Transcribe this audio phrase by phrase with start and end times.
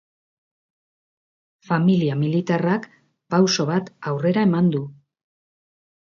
[1.67, 2.87] Familia militarrak
[3.33, 4.81] pauso bat aurrera eman du.